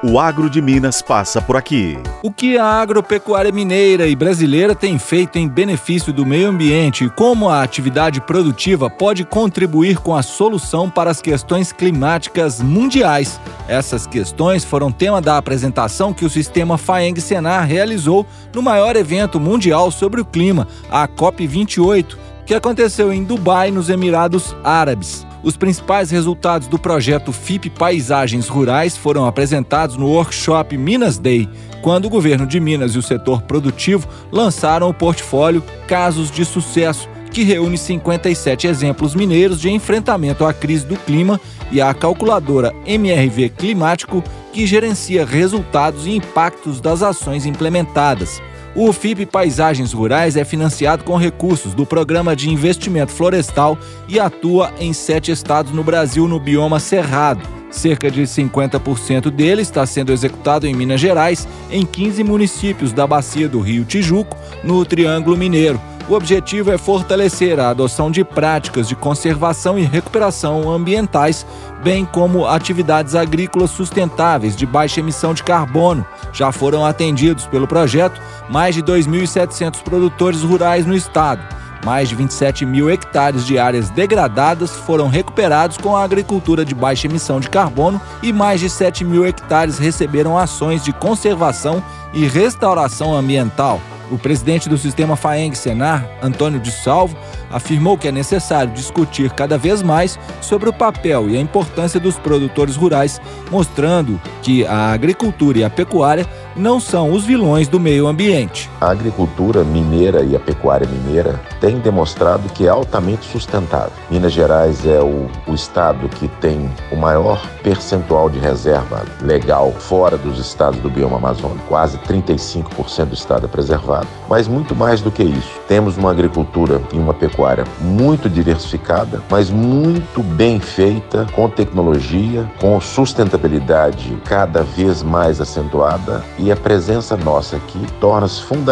O 0.00 0.20
agro 0.20 0.48
de 0.48 0.62
Minas 0.62 1.02
passa 1.02 1.42
por 1.42 1.56
aqui. 1.56 1.98
O 2.22 2.30
que 2.30 2.56
a 2.56 2.64
agropecuária 2.64 3.50
mineira 3.50 4.06
e 4.06 4.14
brasileira 4.14 4.72
tem 4.72 4.96
feito 4.96 5.38
em 5.38 5.48
benefício 5.48 6.12
do 6.12 6.24
meio 6.24 6.48
ambiente 6.48 7.04
e 7.04 7.10
como 7.10 7.48
a 7.48 7.64
atividade 7.64 8.20
produtiva 8.20 8.88
pode 8.88 9.24
contribuir 9.24 9.98
com 9.98 10.14
a 10.14 10.22
solução 10.22 10.88
para 10.88 11.10
as 11.10 11.20
questões 11.20 11.72
climáticas 11.72 12.60
mundiais. 12.60 13.40
Essas 13.66 14.06
questões 14.06 14.62
foram 14.62 14.92
tema 14.92 15.20
da 15.20 15.36
apresentação 15.36 16.14
que 16.14 16.24
o 16.24 16.30
sistema 16.30 16.78
Faeng 16.78 17.20
Senar 17.20 17.66
realizou 17.66 18.24
no 18.54 18.62
maior 18.62 18.94
evento 18.94 19.40
mundial 19.40 19.90
sobre 19.90 20.20
o 20.20 20.24
clima, 20.24 20.68
a 20.88 21.08
COP28, 21.08 22.16
que 22.46 22.54
aconteceu 22.54 23.12
em 23.12 23.24
Dubai, 23.24 23.72
nos 23.72 23.90
Emirados 23.90 24.54
Árabes. 24.62 25.27
Os 25.42 25.56
principais 25.56 26.10
resultados 26.10 26.66
do 26.66 26.78
projeto 26.78 27.32
FIP 27.32 27.70
Paisagens 27.70 28.48
Rurais 28.48 28.96
foram 28.96 29.24
apresentados 29.24 29.96
no 29.96 30.08
workshop 30.08 30.76
Minas 30.76 31.16
Day, 31.16 31.48
quando 31.80 32.06
o 32.06 32.10
governo 32.10 32.44
de 32.44 32.58
Minas 32.58 32.92
e 32.92 32.98
o 32.98 33.02
setor 33.02 33.42
produtivo 33.42 34.08
lançaram 34.32 34.88
o 34.88 34.94
portfólio 34.94 35.62
Casos 35.86 36.30
de 36.30 36.44
Sucesso, 36.44 37.08
que 37.30 37.44
reúne 37.44 37.78
57 37.78 38.66
exemplos 38.66 39.14
mineiros 39.14 39.60
de 39.60 39.70
enfrentamento 39.70 40.44
à 40.44 40.52
crise 40.52 40.84
do 40.84 40.96
clima 40.96 41.40
e 41.70 41.80
a 41.80 41.94
calculadora 41.94 42.74
MRV 42.84 43.50
Climático, 43.50 44.24
que 44.52 44.66
gerencia 44.66 45.24
resultados 45.24 46.06
e 46.06 46.16
impactos 46.16 46.80
das 46.80 47.02
ações 47.02 47.46
implementadas. 47.46 48.42
O 48.74 48.92
FIP 48.92 49.26
Paisagens 49.26 49.92
Rurais 49.92 50.36
é 50.36 50.44
financiado 50.44 51.02
com 51.02 51.16
recursos 51.16 51.74
do 51.74 51.86
Programa 51.86 52.36
de 52.36 52.50
Investimento 52.50 53.12
Florestal 53.12 53.78
e 54.06 54.20
atua 54.20 54.72
em 54.78 54.92
sete 54.92 55.32
estados 55.32 55.72
no 55.72 55.82
Brasil 55.82 56.28
no 56.28 56.38
bioma 56.38 56.78
Cerrado. 56.78 57.42
Cerca 57.70 58.10
de 58.10 58.22
50% 58.22 59.30
dele 59.30 59.62
está 59.62 59.84
sendo 59.84 60.12
executado 60.12 60.66
em 60.66 60.74
Minas 60.74 61.00
Gerais, 61.00 61.46
em 61.70 61.84
15 61.84 62.22
municípios 62.24 62.92
da 62.92 63.06
bacia 63.06 63.48
do 63.48 63.60
Rio 63.60 63.84
Tijuco, 63.84 64.36
no 64.62 64.84
Triângulo 64.84 65.36
Mineiro. 65.36 65.80
O 66.08 66.14
objetivo 66.14 66.70
é 66.70 66.78
fortalecer 66.78 67.60
a 67.60 67.68
adoção 67.68 68.10
de 68.10 68.24
práticas 68.24 68.88
de 68.88 68.96
conservação 68.96 69.78
e 69.78 69.82
recuperação 69.82 70.70
ambientais, 70.70 71.44
bem 71.82 72.02
como 72.06 72.46
atividades 72.46 73.14
agrícolas 73.14 73.70
sustentáveis 73.70 74.56
de 74.56 74.64
baixa 74.64 75.00
emissão 75.00 75.34
de 75.34 75.42
carbono. 75.42 76.06
Já 76.32 76.50
foram 76.50 76.82
atendidos 76.82 77.46
pelo 77.46 77.68
projeto 77.68 78.18
mais 78.48 78.74
de 78.74 78.82
2.700 78.82 79.82
produtores 79.82 80.42
rurais 80.42 80.86
no 80.86 80.96
estado. 80.96 81.42
Mais 81.84 82.08
de 82.08 82.14
27 82.14 82.64
mil 82.64 82.88
hectares 82.88 83.44
de 83.44 83.58
áreas 83.58 83.90
degradadas 83.90 84.70
foram 84.70 85.08
recuperados 85.08 85.76
com 85.76 85.94
a 85.94 86.02
agricultura 86.02 86.64
de 86.64 86.74
baixa 86.74 87.06
emissão 87.06 87.38
de 87.38 87.50
carbono 87.50 88.00
e 88.22 88.32
mais 88.32 88.60
de 88.60 88.70
7 88.70 89.04
mil 89.04 89.26
hectares 89.26 89.78
receberam 89.78 90.38
ações 90.38 90.82
de 90.82 90.90
conservação 90.90 91.84
e 92.14 92.26
restauração 92.26 93.14
ambiental. 93.14 93.78
O 94.10 94.16
presidente 94.16 94.68
do 94.68 94.78
sistema 94.78 95.16
FAENG 95.16 95.56
Senar, 95.56 96.08
Antônio 96.22 96.58
de 96.58 96.70
Salvo, 96.70 97.16
afirmou 97.50 97.98
que 97.98 98.08
é 98.08 98.12
necessário 98.12 98.72
discutir 98.72 99.30
cada 99.32 99.58
vez 99.58 99.82
mais 99.82 100.18
sobre 100.40 100.68
o 100.68 100.72
papel 100.72 101.28
e 101.28 101.36
a 101.36 101.40
importância 101.40 102.00
dos 102.00 102.18
produtores 102.18 102.74
rurais, 102.76 103.20
mostrando 103.50 104.20
que 104.42 104.66
a 104.66 104.92
agricultura 104.92 105.58
e 105.58 105.64
a 105.64 105.70
pecuária 105.70 106.26
não 106.56 106.80
são 106.80 107.12
os 107.12 107.24
vilões 107.24 107.68
do 107.68 107.78
meio 107.78 108.06
ambiente. 108.06 108.67
A 108.80 108.90
agricultura 108.90 109.64
mineira 109.64 110.22
e 110.22 110.36
a 110.36 110.38
pecuária 110.38 110.86
mineira 110.86 111.40
têm 111.60 111.80
demonstrado 111.80 112.48
que 112.50 112.64
é 112.64 112.70
altamente 112.70 113.26
sustentável. 113.26 113.90
Minas 114.08 114.32
Gerais 114.32 114.86
é 114.86 115.00
o, 115.00 115.26
o 115.48 115.54
estado 115.54 116.08
que 116.08 116.28
tem 116.28 116.70
o 116.92 116.96
maior 116.96 117.44
percentual 117.60 118.30
de 118.30 118.38
reserva 118.38 119.04
legal 119.20 119.72
fora 119.72 120.16
dos 120.16 120.38
estados 120.38 120.78
do 120.78 120.88
bioma 120.88 121.16
amazônico, 121.16 121.66
quase 121.66 121.98
35% 121.98 123.06
do 123.06 123.14
estado 123.14 123.46
é 123.46 123.48
preservado. 123.48 124.06
Mas 124.28 124.46
muito 124.46 124.76
mais 124.76 125.00
do 125.00 125.10
que 125.10 125.24
isso, 125.24 125.58
temos 125.66 125.96
uma 125.96 126.12
agricultura 126.12 126.80
e 126.92 126.98
uma 126.98 127.12
pecuária 127.12 127.64
muito 127.80 128.30
diversificada, 128.30 129.20
mas 129.28 129.50
muito 129.50 130.22
bem 130.22 130.60
feita, 130.60 131.26
com 131.34 131.48
tecnologia, 131.48 132.48
com 132.60 132.80
sustentabilidade 132.80 134.16
cada 134.24 134.62
vez 134.62 135.02
mais 135.02 135.40
acentuada 135.40 136.22
e 136.38 136.52
a 136.52 136.56
presença 136.56 137.16
nossa 137.16 137.56
aqui 137.56 137.84
torna-se 138.00 138.40
fundamental 138.42 138.67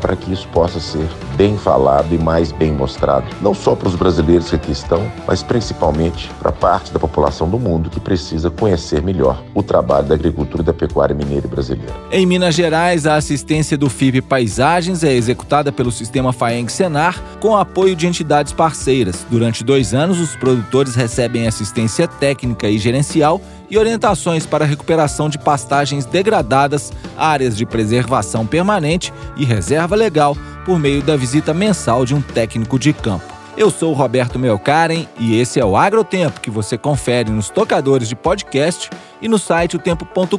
para 0.00 0.14
que 0.14 0.32
isso 0.32 0.46
possa 0.48 0.78
ser 0.78 1.08
bem 1.36 1.56
falado 1.58 2.14
e 2.14 2.18
mais 2.18 2.52
bem 2.52 2.70
mostrado, 2.70 3.26
não 3.40 3.52
só 3.52 3.74
para 3.74 3.88
os 3.88 3.96
brasileiros 3.96 4.50
que 4.50 4.56
aqui 4.56 4.70
estão, 4.70 5.10
mas 5.26 5.42
principalmente 5.42 6.30
para 6.38 6.52
parte 6.52 6.92
da 6.92 6.98
população 6.98 7.48
do 7.48 7.58
mundo 7.58 7.90
que 7.90 7.98
precisa 7.98 8.50
conhecer 8.50 9.02
melhor 9.02 9.42
o 9.54 9.62
trabalho 9.62 10.06
da 10.06 10.14
agricultura 10.14 10.62
e 10.62 10.66
da 10.66 10.72
pecuária 10.72 11.14
mineira 11.14 11.46
e 11.46 11.50
brasileira. 11.50 11.92
Em 12.12 12.26
Minas 12.26 12.54
Gerais, 12.54 13.06
a 13.06 13.16
assistência 13.16 13.76
do 13.76 13.90
FIP 13.90 14.20
Paisagens 14.20 15.02
é 15.02 15.12
executada 15.12 15.72
pelo 15.72 15.90
sistema 15.90 16.32
FAENG 16.32 16.70
Senar 16.70 17.20
com 17.40 17.56
apoio 17.56 17.96
de 17.96 18.06
entidades 18.06 18.52
parceiras. 18.52 19.26
Durante 19.30 19.64
dois 19.64 19.94
anos, 19.94 20.20
os 20.20 20.36
produtores 20.36 20.94
recebem 20.94 21.46
assistência 21.46 22.06
técnica 22.06 22.68
e 22.68 22.78
gerencial 22.78 23.40
e 23.70 23.78
orientações 23.78 24.44
para 24.44 24.64
a 24.64 24.68
recuperação 24.68 25.28
de 25.28 25.38
pastagens 25.38 26.04
degradadas, 26.04 26.92
áreas 27.16 27.56
de 27.56 27.64
preservação 27.64 28.44
permanente 28.44 29.12
e 29.40 29.44
reserva 29.44 29.96
legal 29.96 30.36
por 30.64 30.78
meio 30.78 31.02
da 31.02 31.16
visita 31.16 31.54
mensal 31.54 32.04
de 32.04 32.14
um 32.14 32.20
técnico 32.20 32.78
de 32.78 32.92
campo. 32.92 33.24
Eu 33.56 33.70
sou 33.70 33.92
o 33.92 33.94
Roberto 33.94 34.38
Melkaren 34.38 35.06
e 35.18 35.40
esse 35.40 35.58
é 35.58 35.64
o 35.64 35.76
Agrotempo 35.76 36.40
que 36.40 36.50
você 36.50 36.78
confere 36.78 37.30
nos 37.30 37.48
tocadores 37.48 38.08
de 38.08 38.14
podcast 38.14 38.90
e 39.20 39.28
no 39.28 39.38
site 39.38 39.76
otempo.com.br. 39.76 40.38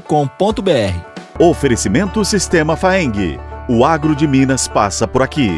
Oferecimento 1.39 2.23
Sistema 2.23 2.77
Faeng. 2.77 3.39
O 3.67 3.83
agro 3.83 4.15
de 4.15 4.27
Minas 4.27 4.67
passa 4.67 5.07
por 5.07 5.21
aqui. 5.21 5.49